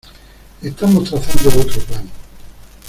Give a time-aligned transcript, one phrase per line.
[0.63, 2.09] Estamos trazando otro plan.